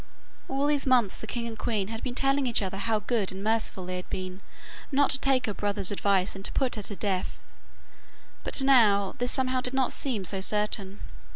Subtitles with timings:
[0.47, 3.43] All these months the king and queen had been telling each other how good and
[3.43, 4.41] merciful they had been
[4.91, 7.37] not to take her brother's advice and to put her to death.
[8.43, 11.01] But now, this somehow did not seem so certain.